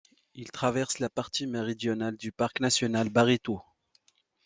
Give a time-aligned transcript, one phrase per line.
[0.33, 3.61] Il traverse la partie méridionale du parc national Baritú.